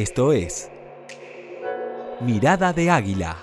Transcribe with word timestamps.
Esto 0.00 0.32
es 0.32 0.70
Mirada 2.22 2.72
de 2.72 2.88
Águila. 2.88 3.36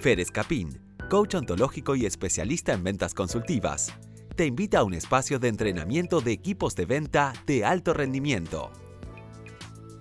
Fer 0.00 0.18
Escapín, 0.18 0.80
coach 1.08 1.36
ontológico 1.36 1.94
y 1.94 2.06
especialista 2.06 2.72
en 2.72 2.82
ventas 2.82 3.14
consultivas, 3.14 3.94
te 4.34 4.46
invita 4.46 4.80
a 4.80 4.82
un 4.82 4.94
espacio 4.94 5.38
de 5.38 5.46
entrenamiento 5.46 6.20
de 6.20 6.32
equipos 6.32 6.74
de 6.74 6.86
venta 6.86 7.34
de 7.46 7.64
alto 7.64 7.94
rendimiento. 7.94 8.72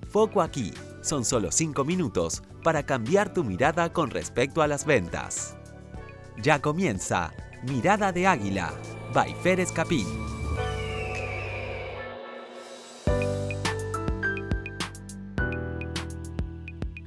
Foco 0.09 0.41
aquí, 0.41 0.73
son 1.03 1.23
solo 1.23 1.51
5 1.51 1.85
minutos 1.85 2.41
para 2.63 2.81
cambiar 2.81 3.31
tu 3.31 3.43
mirada 3.43 3.93
con 3.93 4.09
respecto 4.09 4.63
a 4.63 4.67
las 4.67 4.87
ventas. 4.87 5.55
Ya 6.41 6.63
comienza 6.63 7.31
Mirada 7.61 8.11
de 8.11 8.25
Águila, 8.25 8.73
by 9.13 9.35
Fer 9.43 9.59
Escapín. 9.59 10.22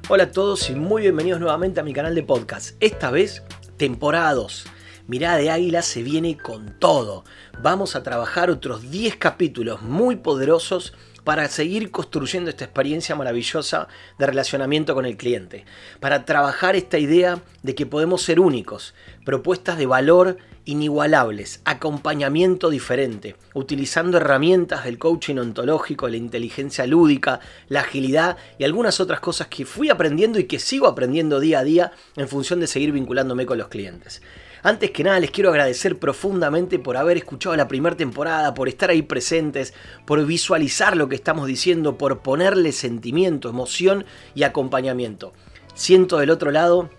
Hola 0.09 0.23
a 0.23 0.30
todos 0.30 0.70
y 0.70 0.77
muy 0.77 1.02
bienvenidos 1.02 1.41
nuevamente 1.41 1.80
a 1.80 1.83
mi 1.83 1.92
canal 1.92 2.14
de 2.14 2.23
podcast. 2.23 2.77
Esta 2.78 3.10
vez, 3.10 3.42
temporada 3.77 4.34
2. 4.34 4.64
Mirada 5.09 5.37
de 5.37 5.51
Águila 5.51 5.83
se 5.83 6.02
viene 6.02 6.37
con 6.37 6.80
todo. 6.80 7.24
Vamos 7.62 7.95
a 7.95 8.02
trabajar 8.02 8.51
otros 8.51 8.91
10 8.91 9.16
capítulos 9.16 9.80
muy 9.83 10.16
poderosos 10.16 10.95
para 11.23 11.48
seguir 11.48 11.92
construyendo 11.92 12.51
esta 12.51 12.64
experiencia 12.64 13.14
maravillosa 13.14 13.87
de 14.19 14.27
relacionamiento 14.27 14.95
con 14.95 15.06
el 15.06 15.16
cliente, 15.16 15.64
para 16.00 16.24
trabajar 16.24 16.74
esta 16.74 16.98
idea 16.98 17.41
de 17.62 17.77
que 17.77 17.87
podemos 17.87 18.23
ser 18.23 18.41
únicos, 18.41 18.95
propuestas 19.24 19.78
de 19.78 19.87
valor 19.87 20.38
inigualables, 20.64 21.61
acompañamiento 21.64 22.69
diferente, 22.69 23.36
utilizando 23.55 24.16
herramientas 24.16 24.84
del 24.84 24.98
coaching 24.98 25.36
ontológico, 25.36 26.09
la 26.09 26.16
inteligencia 26.16 26.84
lúdica, 26.84 27.38
la 27.69 27.81
agilidad 27.81 28.36
y 28.59 28.64
algunas 28.64 28.98
otras 28.98 29.20
cosas 29.20 29.47
que 29.47 29.64
fui 29.64 29.88
aprendiendo 29.88 30.41
y 30.41 30.44
que 30.44 30.59
sigo 30.59 30.88
aprendiendo 30.88 31.38
día 31.38 31.61
a 31.61 31.64
día 31.64 31.92
en 32.16 32.27
función 32.27 32.59
de 32.59 32.66
seguir 32.66 32.91
vinculándome 32.91 33.47
con 33.47 33.59
los 33.59 33.69
clientes. 33.69 34.20
Antes 34.67 34.91
que 34.91 35.05
nada 35.05 35.20
les 35.20 35.31
quiero 35.31 35.50
agradecer 35.50 35.97
profundamente 35.97 36.81
por 36.81 36.97
haber 36.97 37.17
escuchado 37.19 37.55
la 37.55 37.69
primera 37.69 37.97
temporada, 37.97 38.53
por 38.53 38.69
estar 38.69 38.91
ahí 38.91 39.00
presentes, 39.00 39.72
por 40.05 40.27
visualizar 40.27 40.97
lo 40.97 41.09
que 41.09 41.14
estamos 41.14 41.47
diciendo, 41.47 41.97
por 41.97 42.19
ponerle 42.19 42.72
sentimiento, 42.72 43.48
emoción 43.48 44.05
y 44.34 44.42
acompañamiento. 44.42 45.34
Siento 45.75 46.19
del 46.19 46.31
otro 46.31 46.50
lado 46.50 46.91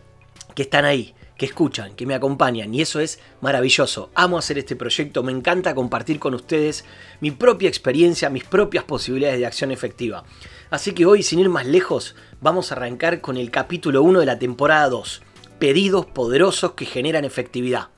que 0.56 0.62
están 0.62 0.86
ahí, 0.86 1.14
que 1.38 1.46
escuchan, 1.46 1.94
que 1.98 2.06
me 2.06 2.16
acompañan 2.16 2.74
y 2.74 2.82
eso 2.82 3.02
es 3.02 3.20
maravilloso. 3.42 4.12
Amo 4.16 4.38
hacer 4.38 4.58
este 4.58 4.78
proyecto, 4.78 5.22
me 5.22 5.34
encanta 5.34 5.76
compartir 5.76 6.20
con 6.20 6.36
ustedes 6.36 6.86
mi 7.20 7.32
propia 7.32 7.68
experiencia, 7.68 8.30
mis 8.30 8.46
propias 8.46 8.86
posibilidades 8.86 9.40
de 9.40 9.46
acción 9.46 9.72
efectiva. 9.74 10.24
Así 10.70 10.94
que 10.94 11.06
hoy, 11.06 11.22
sin 11.22 11.40
ir 11.40 11.50
más 11.50 11.66
lejos, 11.66 12.16
vamos 12.40 12.72
a 12.72 12.76
arrancar 12.76 13.20
con 13.20 13.36
el 13.36 13.52
capítulo 13.52 14.04
1 14.04 14.22
de 14.22 14.26
la 14.26 14.40
temporada 14.40 14.88
2 14.88 15.24
pedidos 15.60 16.06
poderosos 16.06 16.74
que 16.74 16.86
generan 16.86 17.26
efectividad. 17.26 17.90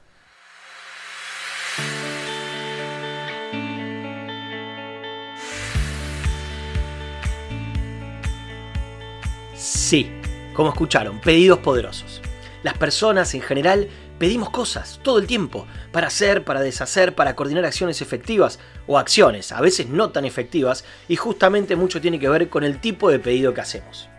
Sí, 9.56 10.10
como 10.54 10.70
escucharon, 10.70 11.20
pedidos 11.20 11.60
poderosos. 11.60 12.22
Las 12.64 12.78
personas 12.78 13.34
en 13.34 13.42
general 13.42 13.90
pedimos 14.20 14.50
cosas 14.50 15.00
todo 15.02 15.18
el 15.18 15.28
tiempo, 15.28 15.66
para 15.92 16.08
hacer, 16.08 16.44
para 16.44 16.62
deshacer, 16.62 17.16
para 17.16 17.36
coordinar 17.36 17.66
acciones 17.66 18.02
efectivas 18.02 18.60
o 18.86 18.98
acciones, 18.98 19.52
a 19.52 19.62
veces 19.62 19.88
no 19.88 20.12
tan 20.12 20.26
efectivas, 20.26 20.86
y 21.08 21.16
justamente 21.16 21.75
mucho 21.75 22.02
tiene 22.02 22.19
que 22.19 22.30
ver 22.30 22.50
con 22.50 22.64
el 22.64 22.80
tipo 22.80 23.09
de 23.09 23.19
pedido 23.19 23.53
que 23.53 23.62
hacemos. 23.62 24.09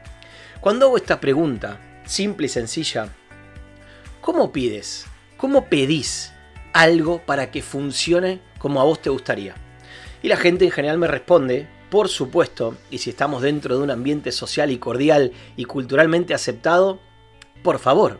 Cuando 0.61 0.87
hago 0.87 0.97
esta 0.97 1.21
pregunta, 1.21 1.81
simple 2.05 2.47
y 2.47 2.51
sencilla, 2.51 3.09
¿Cómo 4.21 4.53
pides? 4.53 5.07
¿Cómo 5.39 5.71
pedís 5.71 6.35
algo 6.75 7.23
para 7.25 7.51
que 7.51 7.63
funcione 7.63 8.41
como 8.59 8.79
a 8.79 8.85
vos 8.85 9.01
te 9.01 9.09
gustaría? 9.09 9.55
Y 10.23 10.29
la 10.29 10.37
gente 10.37 10.67
en 10.67 10.71
general 10.71 10.99
me 10.99 11.07
responde, 11.07 11.67
por 11.89 12.11
supuesto, 12.11 12.77
y 12.91 12.99
si 12.99 13.09
estamos 13.09 13.41
dentro 13.41 13.79
de 13.79 13.83
un 13.83 13.91
ambiente 13.91 14.31
social 14.31 14.71
y 14.71 14.79
cordial 14.79 15.33
y 15.57 15.65
culturalmente 15.65 16.35
aceptado, 16.35 17.01
por 17.63 17.79
favor. 17.79 18.19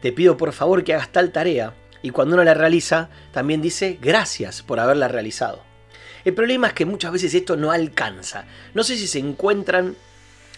Te 0.00 0.12
pido 0.12 0.38
por 0.38 0.54
favor 0.54 0.82
que 0.82 0.94
hagas 0.94 1.12
tal 1.12 1.30
tarea 1.30 1.74
y 2.00 2.08
cuando 2.08 2.34
uno 2.34 2.44
la 2.44 2.54
realiza, 2.54 3.10
también 3.30 3.60
dice 3.60 3.98
gracias 4.00 4.62
por 4.62 4.80
haberla 4.80 5.08
realizado. 5.08 5.62
El 6.24 6.32
problema 6.32 6.68
es 6.68 6.72
que 6.72 6.86
muchas 6.86 7.12
veces 7.12 7.34
esto 7.34 7.54
no 7.54 7.70
alcanza. 7.70 8.46
No 8.72 8.82
sé 8.82 8.96
si 8.96 9.06
se 9.06 9.18
encuentran 9.18 9.94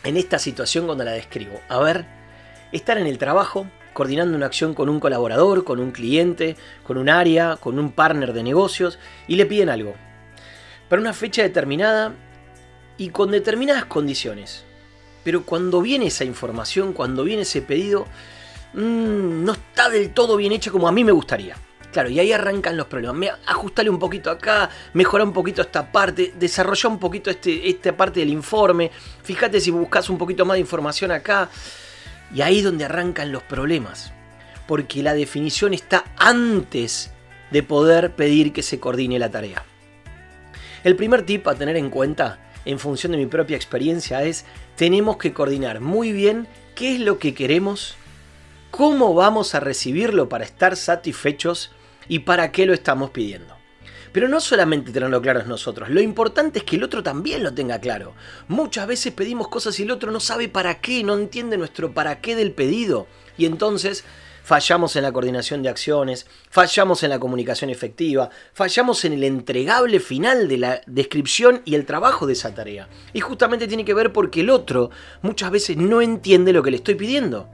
en 0.04 0.16
esta 0.16 0.38
situación 0.38 0.87
cuando 0.87 1.02
la 1.02 1.10
describo. 1.10 1.60
A 1.69 1.81
ver, 1.81 2.06
estar 2.70 2.98
en 2.98 3.08
el 3.08 3.19
trabajo, 3.19 3.66
coordinando 3.93 4.37
una 4.37 4.47
acción 4.47 4.75
con 4.75 4.89
un 4.89 5.01
colaborador, 5.01 5.65
con 5.65 5.81
un 5.81 5.91
cliente, 5.91 6.56
con 6.84 6.99
un 6.99 7.09
área, 7.09 7.56
con 7.56 7.78
un 7.78 7.93
partner 7.93 8.33
de 8.33 8.43
negocios 8.43 8.99
y 9.28 9.37
le 9.37 9.47
piden 9.47 9.69
algo. 9.69 9.95
Para 10.89 11.03
una 11.03 11.12
fecha 11.12 11.43
determinada 11.43 12.12
y 12.97 13.11
con 13.11 13.31
determinadas 13.31 13.84
condiciones. 13.84 14.65
Pero 15.25 15.45
cuando 15.45 15.83
viene 15.83 16.06
esa 16.06 16.25
información, 16.25 16.93
cuando 16.93 17.25
viene 17.25 17.43
ese 17.43 17.62
pedido, 17.62 18.06
mmm, 18.75 19.45
no 19.45 19.53
está 19.53 19.89
del 19.89 20.12
todo 20.12 20.37
bien 20.37 20.53
hecho 20.53 20.73
como 20.73 20.89
a 20.89 20.93
mí 20.93 21.05
me 21.05 21.12
gustaría. 21.12 21.56
Claro, 21.93 22.09
y 22.09 22.21
ahí 22.21 22.33
arrancan 22.33 22.77
los 22.77 22.87
problemas. 22.87 23.39
Ajustale 23.47 23.91
un 23.91 23.99
poquito 23.99 24.31
acá, 24.31 24.71
mejora 24.95 25.25
un 25.25 25.33
poquito 25.33 25.62
esta 25.62 25.91
parte, 25.91 26.34
desarrolla 26.39 26.89
un 26.89 26.99
poquito 26.99 27.31
este, 27.31 27.69
esta 27.69 27.97
parte 27.97 28.21
del 28.21 28.29
informe. 28.29 28.91
Fíjate 29.23 29.61
si 29.61 29.71
buscas 29.71 30.09
un 30.09 30.17
poquito 30.17 30.45
más 30.45 30.55
de 30.55 30.61
información 30.61 31.11
acá. 31.11 31.50
Y 32.35 32.43
ahí 32.43 32.59
es 32.59 32.65
donde 32.65 32.85
arrancan 32.85 33.33
los 33.33 33.43
problemas. 33.43 34.13
Porque 34.67 35.03
la 35.03 35.15
definición 35.15 35.75
está 35.75 36.05
antes 36.17 37.11
de 37.51 37.63
poder 37.63 38.15
pedir 38.15 38.53
que 38.53 38.63
se 38.63 38.79
coordine 38.79 39.19
la 39.19 39.31
tarea. 39.31 39.65
El 40.85 40.97
primer 40.97 41.27
tip 41.27 41.47
a 41.49 41.55
tener 41.55 41.77
en 41.77 41.91
cuenta, 41.91 42.39
en 42.65 42.79
función 42.79 43.13
de 43.13 43.19
mi 43.19 43.27
propia 43.27 43.57
experiencia, 43.57 44.23
es 44.23 44.45
tenemos 44.77 45.19
que 45.19 45.33
coordinar 45.33 45.81
muy 45.81 46.13
bien 46.13 46.47
qué 46.75 46.95
es 46.95 47.01
lo 47.01 47.19
que 47.19 47.35
queremos, 47.35 47.97
cómo 48.71 49.15
vamos 49.15 49.55
a 49.55 49.61
recibirlo 49.61 50.29
para 50.29 50.45
estar 50.45 50.77
satisfechos 50.77 51.73
y 52.09 52.21
para 52.21 52.53
qué 52.53 52.65
lo 52.65 52.73
estamos 52.73 53.11
pidiendo. 53.11 53.59
Pero 54.12 54.28
no 54.28 54.41
solamente 54.41 54.91
tenerlo 54.91 55.22
claro 55.22 55.41
es 55.41 55.47
nosotros, 55.47 55.88
lo 55.88 56.00
importante 56.00 56.59
es 56.59 56.65
que 56.65 56.76
el 56.76 56.82
otro 56.82 57.03
también 57.03 57.43
lo 57.43 57.54
tenga 57.54 57.78
claro. 57.78 58.15
Muchas 58.48 58.87
veces 58.87 59.12
pedimos 59.12 59.48
cosas 59.48 59.78
y 59.78 59.84
el 59.84 59.91
otro 59.91 60.10
no 60.10 60.19
sabe 60.19 60.48
para 60.48 60.81
qué, 60.81 61.04
no 61.04 61.15
entiende 61.15 61.56
nuestro 61.56 61.93
para 61.93 62.20
qué 62.20 62.34
del 62.34 62.53
pedido. 62.53 63.06
Y 63.38 63.47
entonces 63.47 64.04
fallamos 64.43 64.97
en 64.97 65.04
la 65.04 65.12
coordinación 65.12 65.62
de 65.62 65.69
acciones, 65.69 66.26
fallamos 66.50 67.04
en 67.04 67.10
la 67.10 67.20
comunicación 67.20 67.70
efectiva, 67.70 68.31
fallamos 68.53 69.04
en 69.04 69.12
el 69.12 69.22
entregable 69.22 70.00
final 70.00 70.49
de 70.49 70.59
la 70.59 70.81
descripción 70.87 71.62
y 71.65 71.76
el 71.76 71.87
trabajo 71.87 72.26
de 72.26 72.32
esa 72.32 72.53
tarea. 72.53 72.88
Y 73.12 73.20
justamente 73.20 73.69
tiene 73.69 73.84
que 73.84 73.94
ver 73.94 74.12
porque 74.12 74.41
el 74.41 74.50
otro 74.50 74.91
muchas 75.22 75.53
veces 75.53 75.76
no 75.76 76.03
entiende 76.03 76.53
lo 76.53 76.65
que 76.65 76.72
le 76.72 76.78
estoy 76.78 76.97
pidiendo. 76.97 77.49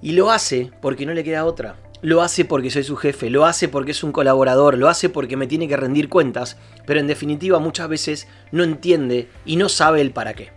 Y 0.00 0.12
lo 0.12 0.30
hace 0.30 0.70
porque 0.80 1.04
no 1.04 1.14
le 1.14 1.24
queda 1.24 1.44
otra 1.44 1.76
lo 2.02 2.20
hace 2.20 2.44
porque 2.44 2.70
soy 2.70 2.82
su 2.82 2.96
jefe, 2.96 3.30
lo 3.30 3.46
hace 3.46 3.68
porque 3.68 3.92
es 3.92 4.02
un 4.02 4.10
colaborador, 4.10 4.76
lo 4.76 4.88
hace 4.88 5.08
porque 5.08 5.36
me 5.36 5.46
tiene 5.46 5.68
que 5.68 5.76
rendir 5.76 6.08
cuentas, 6.08 6.58
pero 6.84 6.98
en 6.98 7.06
definitiva 7.06 7.60
muchas 7.60 7.88
veces 7.88 8.28
no 8.50 8.64
entiende 8.64 9.28
y 9.46 9.54
no 9.54 9.68
sabe 9.68 10.00
el 10.00 10.10
para 10.10 10.34
qué. 10.34 10.50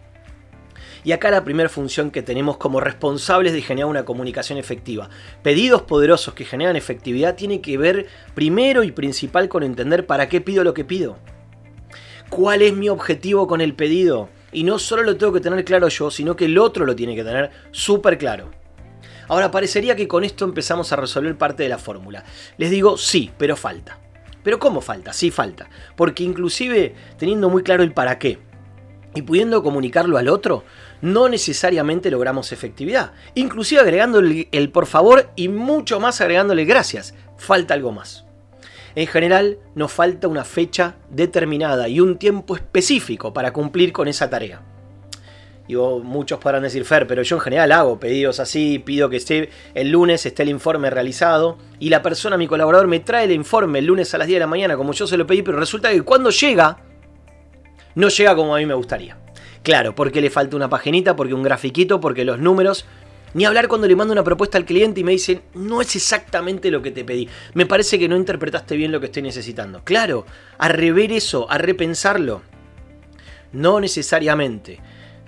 Y 1.04 1.12
acá 1.12 1.30
la 1.30 1.44
primera 1.44 1.70
función 1.70 2.10
que 2.10 2.24
tenemos 2.24 2.58
como 2.58 2.80
responsables 2.80 3.54
de 3.54 3.62
generar 3.62 3.88
una 3.88 4.06
comunicación 4.06 4.58
efectiva, 4.58 5.12
pedidos 5.44 5.84
poderosos 5.84 6.34
que 6.34 6.46
generan 6.46 6.76
efectividad, 6.76 7.36
tiene 7.36 7.62
que 7.62 7.78
ver 7.78 8.08
primero 8.34 8.84
y 8.84 8.92
principal 8.92 9.48
con 9.48 9.62
entender 9.62 10.08
para 10.08 10.28
qué 10.28 10.42
pido 10.42 10.64
lo 10.64 10.74
que 10.74 10.84
pido. 10.84 11.18
¿Cuál 12.30 12.64
es 12.64 12.74
mi 12.74 12.90
objetivo 12.90 13.46
con 13.46 13.62
el 13.62 13.76
pedido? 13.76 14.30
Y 14.52 14.64
no 14.64 14.80
solo 14.80 15.04
lo 15.04 15.16
tengo 15.16 15.32
que 15.32 15.42
tener 15.42 15.64
claro 15.64 15.90
yo, 15.90 16.10
sino 16.10 16.36
que 16.36 16.46
el 16.46 16.58
otro 16.58 16.86
lo 16.88 16.96
tiene 16.96 17.16
que 17.16 17.24
tener 17.24 17.52
súper 17.70 18.18
claro. 18.18 18.50
Ahora, 19.28 19.52
parecería 19.52 19.96
que 19.96 20.08
con 20.08 20.24
esto 20.24 20.46
empezamos 20.46 20.92
a 20.92 20.96
resolver 20.96 21.38
parte 21.38 21.64
de 21.64 21.70
la 21.70 21.78
fórmula. 21.78 22.24
Les 22.58 22.70
digo 22.70 22.98
sí, 22.98 23.32
pero 23.38 23.56
falta. 23.56 24.00
Pero 24.44 24.60
¿cómo 24.60 24.82
falta? 24.82 25.12
Sí 25.12 25.32
falta. 25.32 25.70
Porque 25.96 26.24
inclusive 26.24 26.94
teniendo 27.18 27.50
muy 27.50 27.64
claro 27.64 27.84
el 27.84 27.94
para 27.94 28.20
qué 28.20 28.40
y 29.16 29.22
pudiendo 29.22 29.64
comunicarlo 29.64 30.18
al 30.18 30.28
otro, 30.28 30.64
no 31.02 31.30
necesariamente 31.30 32.12
logramos 32.12 32.52
efectividad. 32.52 33.14
Inclusive 33.34 33.82
agregándole 33.82 34.50
el 34.52 34.72
por 34.72 34.86
favor 34.86 35.32
y 35.36 35.48
mucho 35.48 36.00
más 36.00 36.22
agregándole 36.22 36.66
gracias. 36.66 37.16
Falta 37.38 37.74
algo 37.74 37.92
más. 37.92 38.26
En 38.94 39.08
general, 39.08 39.58
nos 39.74 39.92
falta 39.92 40.28
una 40.28 40.44
fecha 40.44 40.96
determinada 41.10 41.90
y 41.90 42.00
un 42.00 42.18
tiempo 42.18 42.56
específico 42.56 43.34
para 43.34 43.52
cumplir 43.52 43.92
con 43.92 44.08
esa 44.08 44.30
tarea. 44.30 44.62
Y 45.68 45.76
muchos 45.76 46.40
podrán 46.40 46.64
decir, 46.64 46.86
Fer, 46.86 47.08
pero 47.08 47.24
yo 47.24 47.38
en 47.38 47.42
general 47.42 47.72
hago 47.72 48.00
pedidos 48.00 48.40
así, 48.40 48.78
pido 48.80 49.10
que 49.10 49.18
esté 49.18 49.50
el 49.74 49.90
lunes 49.90 50.26
esté 50.26 50.44
el 50.44 50.50
informe 50.50 50.92
realizado 50.92 51.58
y 51.80 51.90
la 51.90 52.04
persona, 52.04 52.38
mi 52.38 52.48
colaborador, 52.48 52.88
me 52.88 53.00
trae 53.00 53.26
el 53.26 53.32
informe 53.32 53.80
el 53.80 53.86
lunes 53.86 54.14
a 54.14 54.20
las 54.20 54.28
10 54.28 54.36
de 54.36 54.40
la 54.42 54.48
mañana 54.48 54.78
como 54.78 54.94
yo 54.94 55.08
se 55.08 55.18
lo 55.18 55.26
pedí, 55.26 55.42
pero 55.42 55.58
resulta 55.58 55.92
que 55.92 56.04
cuando 56.04 56.30
llega, 56.30 56.78
no 57.96 58.10
llega 58.10 58.36
como 58.36 58.56
a 58.56 58.60
mí 58.60 58.66
me 58.66 58.76
gustaría. 58.76 59.18
Claro, 59.64 59.96
porque 59.96 60.22
le 60.22 60.30
falta 60.30 60.56
una 60.56 60.70
paginita, 60.70 61.16
porque 61.16 61.34
un 61.34 61.42
grafiquito, 61.42 62.00
porque 62.00 62.24
los 62.24 62.38
números. 62.38 62.86
Ni 63.34 63.46
hablar 63.46 63.68
cuando 63.68 63.88
le 63.88 63.96
mando 63.96 64.14
una 64.14 64.24
propuesta 64.24 64.60
al 64.60 64.64
cliente 64.64 65.02
y 65.02 65.04
me 65.04 65.12
dicen, 65.12 65.42
no 65.56 65.82
es 65.82 65.94
exactamente 65.96 66.70
lo 66.70 66.82
que 66.82 66.92
te 66.92 67.04
pedí. 67.04 67.28
Me 67.54 67.66
parece 67.66 67.98
que 67.98 68.08
no 68.08 68.16
interpretaste 68.16 68.78
bien 68.78 68.92
lo 68.92 69.00
que 69.00 69.08
estoy 69.08 69.24
necesitando. 69.24 69.84
Claro, 69.84 70.26
a 70.60 70.70
rever 70.70 71.12
eso, 71.12 71.50
a 71.50 71.58
repensarlo. 71.58 72.44
No 73.52 73.80
necesariamente. 73.80 74.80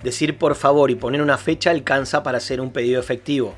Decir 0.02 0.38
por 0.38 0.54
favor 0.54 0.90
y 0.90 0.94
poner 0.94 1.22
una 1.22 1.38
fecha 1.38 1.70
alcanza 1.70 2.22
para 2.22 2.38
hacer 2.38 2.60
un 2.60 2.72
pedido 2.72 3.00
efectivo. 3.00 3.54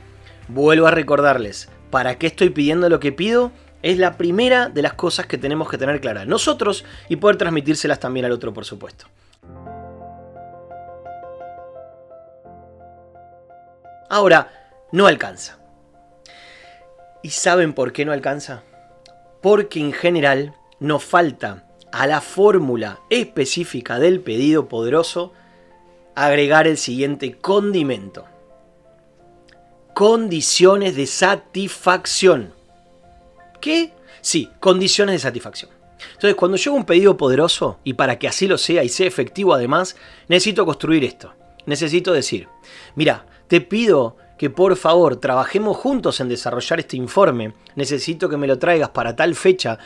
Vuelvo 0.49 0.87
a 0.87 0.91
recordarles, 0.91 1.69
¿para 1.91 2.17
qué 2.17 2.27
estoy 2.27 2.51
pidiendo 2.51 2.89
lo 2.89 2.99
que 2.99 3.13
pido? 3.13 3.53
Es 3.83 3.99
la 3.99 4.17
primera 4.17 4.69
de 4.69 4.83
las 4.83 4.95
cosas 4.95 5.27
que 5.27 5.39
tenemos 5.39 5.69
que 5.69 5.79
tener 5.79 6.01
clara 6.01 6.25
nosotros 6.25 6.85
y 7.09 7.17
poder 7.17 7.37
transmitírselas 7.37 8.01
también 8.01 8.27
al 8.27 8.33
otro, 8.33 8.53
por 8.53 8.65
supuesto. 8.65 9.07
Ahora, 14.09 14.51
no 14.93 15.07
alcanza. 15.07 15.59
¿Y 17.23 17.31
saben 17.31 17.75
por 17.75 17.93
qué 17.93 18.05
no 18.05 18.13
alcanza? 18.13 18.65
Porque 19.41 19.79
en 19.79 19.93
general 19.93 20.55
nos 20.81 21.05
falta 21.05 21.65
a 21.93 22.07
la 22.07 22.21
fórmula 22.21 23.01
específica 23.11 23.99
del 23.99 24.21
pedido 24.21 24.69
poderoso 24.69 25.33
agregar 26.15 26.67
el 26.67 26.77
siguiente 26.77 27.39
condimento. 27.39 28.25
Condiciones 29.95 30.97
de 30.97 31.07
satisfacción. 31.07 32.55
¿Qué? 33.61 33.93
Sí, 34.21 34.51
condiciones 34.61 35.15
de 35.15 35.19
satisfacción. 35.19 35.71
Entonces, 36.15 36.35
cuando 36.35 36.57
hago 36.57 36.77
un 36.77 36.85
pedido 36.85 37.17
poderoso, 37.17 37.79
y 37.85 37.95
para 37.95 38.19
que 38.19 38.29
así 38.29 38.47
lo 38.47 38.59
sea 38.59 38.83
y 38.85 38.89
sea 38.89 39.07
efectivo 39.07 39.55
además, 39.55 39.97
necesito 40.29 40.65
construir 40.65 41.05
esto. 41.05 41.35
Necesito 41.67 42.13
decir, 42.13 42.49
mira, 42.95 43.27
te 43.49 43.61
pido 43.61 44.17
que 44.39 44.49
por 44.49 44.77
favor 44.77 45.17
trabajemos 45.17 45.77
juntos 45.77 46.21
en 46.21 46.29
desarrollar 46.29 46.81
este 46.81 46.97
informe. 46.97 47.53
Necesito 47.75 48.29
que 48.29 48.39
me 48.39 48.47
lo 48.47 48.59
traigas 48.59 48.89
para 48.89 49.15
tal 49.15 49.35
fecha, 49.35 49.79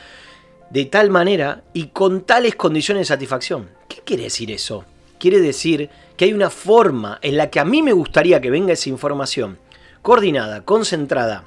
de 0.71 0.85
tal 0.85 1.11
manera 1.11 1.65
y 1.73 1.89
con 1.89 2.23
tales 2.23 2.55
condiciones 2.55 3.03
de 3.03 3.15
satisfacción. 3.15 3.71
¿Qué 3.89 4.03
quiere 4.05 4.25
decir 4.25 4.51
eso? 4.53 4.85
Quiere 5.25 5.41
decir 5.41 5.89
que 6.19 6.27
hay 6.27 6.35
una 6.35 6.51
forma 6.51 7.19
en 7.23 7.39
la 7.39 7.49
que 7.49 7.59
a 7.59 7.65
mí 7.65 7.83
me 7.83 7.95
gustaría 7.95 8.43
que 8.43 8.51
venga 8.51 8.75
esa 8.75 8.91
información 8.91 9.57
coordinada, 10.03 10.67
concentrada, 10.67 11.45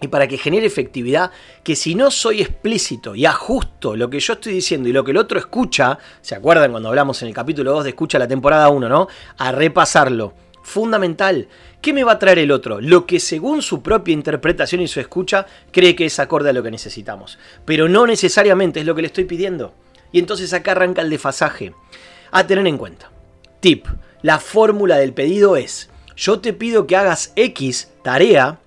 y 0.00 0.08
para 0.08 0.26
que 0.26 0.38
genere 0.38 0.64
efectividad, 0.64 1.30
que 1.62 1.76
si 1.76 1.94
no 1.94 2.10
soy 2.10 2.40
explícito 2.40 3.14
y 3.14 3.26
ajusto 3.26 3.94
lo 3.94 4.08
que 4.08 4.20
yo 4.20 4.32
estoy 4.32 4.54
diciendo 4.54 4.88
y 4.88 4.94
lo 4.94 5.04
que 5.04 5.10
el 5.10 5.18
otro 5.18 5.38
escucha, 5.38 5.98
¿se 6.22 6.34
acuerdan 6.34 6.70
cuando 6.70 6.88
hablamos 6.88 7.20
en 7.20 7.28
el 7.28 7.34
capítulo 7.34 7.72
2 7.72 7.84
de 7.84 7.90
escucha 7.90 8.18
la 8.18 8.26
temporada 8.26 8.70
1, 8.70 8.88
¿no? 8.88 9.06
A 9.36 9.52
repasarlo 9.52 10.32
fundamental. 10.62 11.46
¿Qué 11.82 11.92
me 11.92 12.04
va 12.04 12.12
a 12.12 12.18
traer 12.18 12.38
el 12.38 12.50
otro? 12.50 12.80
Lo 12.80 13.04
que 13.04 13.20
según 13.20 13.60
su 13.60 13.82
propia 13.82 14.14
interpretación 14.14 14.80
y 14.80 14.88
su 14.88 14.98
escucha 14.98 15.44
cree 15.72 15.94
que 15.94 16.06
es 16.06 16.18
acorde 16.18 16.48
a 16.48 16.54
lo 16.54 16.62
que 16.62 16.70
necesitamos. 16.70 17.38
Pero 17.66 17.86
no 17.86 18.06
necesariamente 18.06 18.80
es 18.80 18.86
lo 18.86 18.94
que 18.94 19.02
le 19.02 19.08
estoy 19.08 19.26
pidiendo. 19.26 19.74
Y 20.10 20.20
entonces 20.20 20.54
acá 20.54 20.72
arranca 20.72 21.02
el 21.02 21.10
desfasaje. 21.10 21.74
A 22.30 22.46
tener 22.46 22.66
en 22.66 22.78
cuenta. 22.78 23.10
Tip. 23.60 23.86
La 24.22 24.38
fórmula 24.38 24.96
del 24.96 25.12
pedido 25.12 25.56
es, 25.56 25.88
yo 26.16 26.40
te 26.40 26.52
pido 26.52 26.86
que 26.86 26.96
hagas 26.96 27.32
X 27.36 27.90
tarea, 28.02 28.58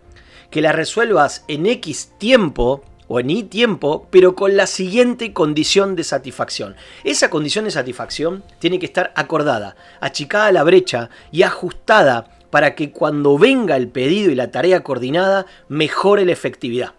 que 0.50 0.62
la 0.62 0.72
resuelvas 0.72 1.46
en 1.48 1.66
X 1.68 2.12
tiempo, 2.18 2.84
o 3.08 3.20
en 3.20 3.30
Y 3.30 3.44
tiempo, 3.44 4.08
pero 4.10 4.36
con 4.36 4.58
la 4.58 4.66
siguiente 4.66 5.34
condición 5.34 5.96
de 5.96 6.04
satisfacción. 6.04 6.76
Esa 7.04 7.30
condición 7.30 7.66
de 7.66 7.72
satisfacción 7.72 8.44
tiene 8.60 8.80
que 8.80 8.86
estar 8.86 9.14
acordada, 9.16 9.76
achicada 10.00 10.52
la 10.52 10.64
brecha 10.64 11.10
y 11.32 11.44
ajustada 11.44 12.40
para 12.50 12.76
que 12.76 12.92
cuando 12.92 13.38
venga 13.38 13.76
el 13.76 13.88
pedido 13.88 14.32
y 14.32 14.36
la 14.36 14.52
tarea 14.52 14.84
coordinada 14.84 15.46
mejore 15.68 16.26
la 16.26 16.32
efectividad. 16.32 16.94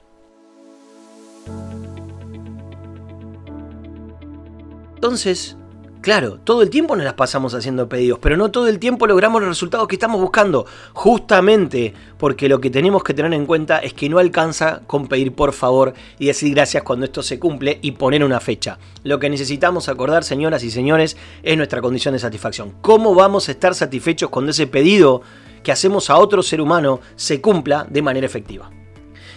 Entonces, 4.94 5.56
Claro, 6.04 6.38
todo 6.44 6.60
el 6.60 6.68
tiempo 6.68 6.96
nos 6.96 7.04
las 7.06 7.14
pasamos 7.14 7.54
haciendo 7.54 7.88
pedidos, 7.88 8.18
pero 8.20 8.36
no 8.36 8.50
todo 8.50 8.68
el 8.68 8.78
tiempo 8.78 9.06
logramos 9.06 9.40
los 9.40 9.48
resultados 9.48 9.88
que 9.88 9.96
estamos 9.96 10.20
buscando. 10.20 10.66
Justamente 10.92 11.94
porque 12.18 12.46
lo 12.46 12.60
que 12.60 12.68
tenemos 12.68 13.02
que 13.02 13.14
tener 13.14 13.32
en 13.32 13.46
cuenta 13.46 13.78
es 13.78 13.94
que 13.94 14.10
no 14.10 14.18
alcanza 14.18 14.82
con 14.86 15.08
pedir 15.08 15.32
por 15.32 15.54
favor 15.54 15.94
y 16.18 16.26
decir 16.26 16.54
gracias 16.54 16.82
cuando 16.82 17.06
esto 17.06 17.22
se 17.22 17.38
cumple 17.38 17.78
y 17.80 17.92
poner 17.92 18.22
una 18.22 18.38
fecha. 18.38 18.78
Lo 19.02 19.18
que 19.18 19.30
necesitamos 19.30 19.88
acordar, 19.88 20.24
señoras 20.24 20.62
y 20.62 20.70
señores, 20.70 21.16
es 21.42 21.56
nuestra 21.56 21.80
condición 21.80 22.12
de 22.12 22.18
satisfacción. 22.18 22.74
¿Cómo 22.82 23.14
vamos 23.14 23.48
a 23.48 23.52
estar 23.52 23.74
satisfechos 23.74 24.28
cuando 24.28 24.50
ese 24.50 24.66
pedido 24.66 25.22
que 25.62 25.72
hacemos 25.72 26.10
a 26.10 26.18
otro 26.18 26.42
ser 26.42 26.60
humano 26.60 27.00
se 27.16 27.40
cumpla 27.40 27.86
de 27.88 28.02
manera 28.02 28.26
efectiva? 28.26 28.70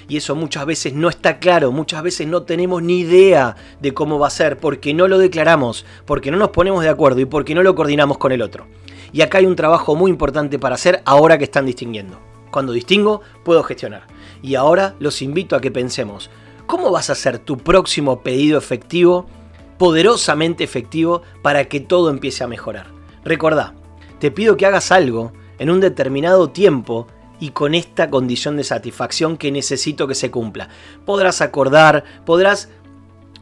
Y 0.07 0.17
eso 0.17 0.35
muchas 0.35 0.65
veces 0.65 0.93
no 0.93 1.09
está 1.09 1.39
claro, 1.39 1.71
muchas 1.71 2.01
veces 2.01 2.27
no 2.27 2.43
tenemos 2.43 2.81
ni 2.81 2.99
idea 2.99 3.55
de 3.81 3.93
cómo 3.93 4.19
va 4.19 4.27
a 4.27 4.31
ser 4.31 4.57
porque 4.57 4.93
no 4.93 5.07
lo 5.07 5.17
declaramos, 5.17 5.85
porque 6.05 6.31
no 6.31 6.37
nos 6.37 6.49
ponemos 6.49 6.83
de 6.83 6.89
acuerdo 6.89 7.19
y 7.19 7.25
porque 7.25 7.55
no 7.55 7.63
lo 7.63 7.75
coordinamos 7.75 8.17
con 8.17 8.31
el 8.31 8.41
otro. 8.41 8.67
Y 9.11 9.21
acá 9.21 9.39
hay 9.39 9.45
un 9.45 9.55
trabajo 9.55 9.95
muy 9.95 10.11
importante 10.11 10.59
para 10.59 10.75
hacer 10.75 11.01
ahora 11.05 11.37
que 11.37 11.45
están 11.45 11.65
distinguiendo. 11.65 12.19
Cuando 12.51 12.71
distingo, 12.71 13.21
puedo 13.43 13.63
gestionar. 13.63 14.03
Y 14.41 14.55
ahora 14.55 14.95
los 14.99 15.21
invito 15.21 15.55
a 15.55 15.61
que 15.61 15.71
pensemos, 15.71 16.29
¿cómo 16.65 16.91
vas 16.91 17.09
a 17.09 17.13
hacer 17.13 17.39
tu 17.39 17.57
próximo 17.57 18.21
pedido 18.21 18.57
efectivo, 18.57 19.25
poderosamente 19.77 20.63
efectivo, 20.63 21.21
para 21.41 21.65
que 21.65 21.79
todo 21.79 22.09
empiece 22.09 22.43
a 22.43 22.47
mejorar? 22.47 22.87
Recordá, 23.23 23.73
te 24.19 24.31
pido 24.31 24.55
que 24.57 24.65
hagas 24.65 24.91
algo 24.91 25.33
en 25.59 25.69
un 25.69 25.79
determinado 25.79 26.49
tiempo 26.49 27.07
y 27.39 27.49
con 27.49 27.75
esta 27.75 28.09
condición 28.09 28.57
de 28.57 28.63
satisfacción 28.63 29.37
que 29.37 29.51
necesito 29.51 30.07
que 30.07 30.15
se 30.15 30.31
cumpla. 30.31 30.69
Podrás 31.05 31.41
acordar, 31.41 32.03
podrás 32.25 32.69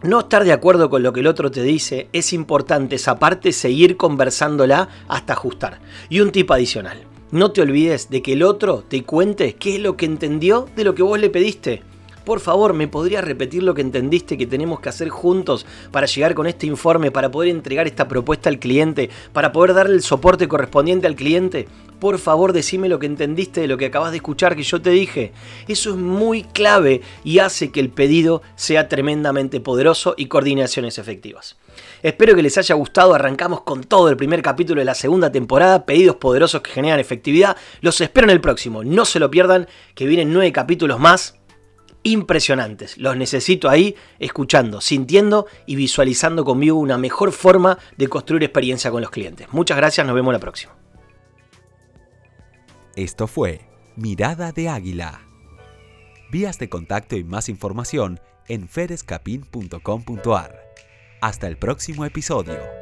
no 0.03 0.19
estar 0.19 0.43
de 0.43 0.51
acuerdo 0.51 0.89
con 0.89 1.03
lo 1.03 1.13
que 1.13 1.21
el 1.21 1.27
otro 1.27 1.51
te 1.51 1.63
dice, 1.63 2.09
es 2.13 2.33
importante 2.33 2.95
esa 2.95 3.17
parte 3.17 3.51
seguir 3.51 3.97
conversándola 3.97 4.89
hasta 5.07 5.33
ajustar. 5.33 5.79
Y 6.09 6.19
un 6.19 6.31
tip 6.31 6.51
adicional, 6.51 7.03
no 7.31 7.51
te 7.51 7.61
olvides 7.61 8.09
de 8.09 8.21
que 8.21 8.33
el 8.33 8.43
otro 8.43 8.83
te 8.87 9.03
cuente 9.03 9.55
qué 9.55 9.75
es 9.75 9.81
lo 9.81 9.97
que 9.97 10.05
entendió 10.05 10.67
de 10.75 10.83
lo 10.83 10.93
que 10.95 11.03
vos 11.03 11.19
le 11.19 11.29
pediste. 11.29 11.83
Por 12.25 12.39
favor, 12.39 12.73
¿me 12.73 12.87
podrías 12.87 13.23
repetir 13.23 13.61
lo 13.61 13.75
que 13.75 13.81
entendiste 13.81 14.35
que 14.35 14.47
tenemos 14.47 14.79
que 14.79 14.89
hacer 14.89 15.09
juntos 15.09 15.67
para 15.91 16.07
llegar 16.07 16.33
con 16.33 16.47
este 16.47 16.65
informe, 16.65 17.11
para 17.11 17.29
poder 17.29 17.49
entregar 17.49 17.85
esta 17.85 18.07
propuesta 18.07 18.49
al 18.49 18.57
cliente, 18.57 19.11
para 19.31 19.51
poder 19.51 19.75
darle 19.75 19.93
el 19.93 20.01
soporte 20.01 20.47
correspondiente 20.47 21.05
al 21.05 21.15
cliente? 21.15 21.67
Por 21.99 22.17
favor, 22.17 22.51
decime 22.51 22.89
lo 22.89 22.97
que 22.97 23.05
entendiste 23.05 23.61
de 23.61 23.67
lo 23.67 23.77
que 23.77 23.85
acabas 23.85 24.09
de 24.09 24.17
escuchar 24.17 24.55
que 24.55 24.63
yo 24.63 24.81
te 24.81 24.89
dije. 24.89 25.33
Eso 25.67 25.91
es 25.91 25.95
muy 25.95 26.43
clave 26.43 27.01
y 27.23 27.39
hace 27.39 27.71
que 27.71 27.79
el 27.79 27.89
pedido 27.89 28.41
sea 28.55 28.89
tremendamente 28.89 29.59
poderoso 29.59 30.15
y 30.17 30.25
coordinaciones 30.25 30.97
efectivas. 30.97 31.57
Espero 32.01 32.35
que 32.35 32.41
les 32.41 32.57
haya 32.57 32.75
gustado. 32.75 33.13
Arrancamos 33.13 33.61
con 33.61 33.83
todo 33.83 34.09
el 34.09 34.17
primer 34.17 34.41
capítulo 34.41 34.81
de 34.81 34.85
la 34.85 34.95
segunda 34.95 35.31
temporada. 35.31 35.85
Pedidos 35.85 36.17
poderosos 36.17 36.61
que 36.61 36.71
generan 36.71 36.99
efectividad. 36.99 37.55
Los 37.81 38.01
espero 38.01 38.25
en 38.25 38.31
el 38.31 38.41
próximo. 38.41 38.83
No 38.83 39.05
se 39.05 39.19
lo 39.19 39.31
pierdan, 39.31 39.67
que 39.93 40.05
vienen 40.05 40.33
nueve 40.33 40.51
capítulos 40.51 40.99
más 40.99 41.35
impresionantes. 42.05 42.97
Los 42.97 43.17
necesito 43.17 43.69
ahí 43.69 43.95
escuchando, 44.19 44.79
sintiendo 44.79 45.47
y 45.65 45.75
visualizando 45.75 46.45
conmigo 46.45 46.79
una 46.79 46.97
mejor 46.97 47.33
forma 47.33 47.77
de 47.97 48.07
construir 48.07 48.43
experiencia 48.43 48.91
con 48.91 49.01
los 49.01 49.09
clientes. 49.11 49.47
Muchas 49.51 49.75
gracias, 49.75 50.05
nos 50.07 50.15
vemos 50.15 50.31
la 50.31 50.39
próxima. 50.39 50.73
Esto 52.95 53.27
fue 53.27 53.61
Mirada 53.95 54.51
de 54.51 54.69
Águila. 54.69 55.21
Vías 56.31 56.59
de 56.59 56.69
contacto 56.69 57.17
y 57.17 57.23
más 57.23 57.49
información 57.49 58.19
en 58.47 58.69
ferescapin.com.ar. 58.69 60.61
Hasta 61.21 61.47
el 61.47 61.57
próximo 61.57 62.05
episodio. 62.05 62.74